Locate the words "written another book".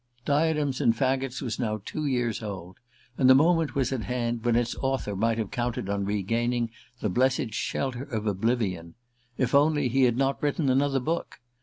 10.41-11.39